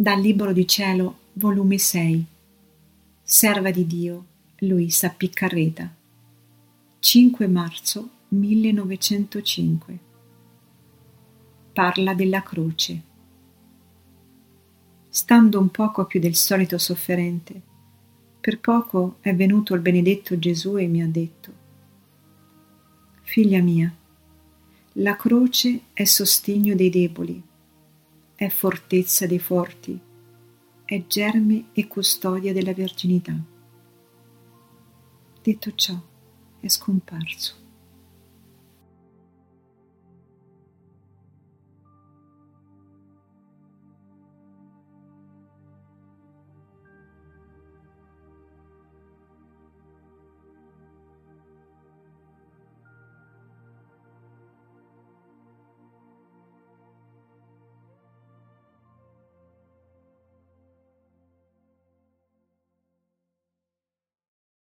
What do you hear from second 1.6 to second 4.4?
6 Serva di Dio,